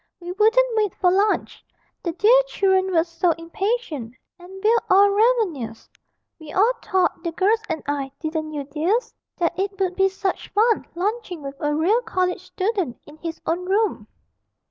We 0.19 0.31
wouldn't 0.31 0.75
wait 0.75 0.95
for 0.95 1.11
lunch, 1.11 1.63
the 2.01 2.11
dear 2.13 2.41
children 2.47 2.91
were 2.91 3.03
so 3.03 3.33
impatient, 3.33 4.15
and 4.39 4.63
we're 4.63 4.75
all 4.89 5.11
ravenous! 5.11 5.87
We 6.39 6.51
all 6.51 6.73
thought, 6.83 7.21
the 7.23 7.31
girls 7.31 7.61
and 7.69 7.83
I 7.87 8.11
(didn't 8.19 8.51
you, 8.51 8.63
dears?) 8.63 9.13
that 9.37 9.59
it 9.59 9.79
would 9.79 9.95
be 9.95 10.09
such 10.09 10.49
fun 10.53 10.87
lunching 10.95 11.43
with 11.43 11.53
a 11.61 11.75
real 11.75 12.01
college 12.01 12.41
student 12.41 12.99
in 13.05 13.17
his 13.17 13.39
own 13.45 13.63
room.' 13.65 14.07